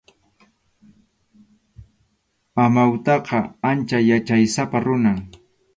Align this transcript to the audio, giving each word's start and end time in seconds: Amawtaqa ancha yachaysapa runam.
Amawtaqa 2.63 3.37
ancha 3.69 3.97
yachaysapa 4.09 4.77
runam. 4.85 5.17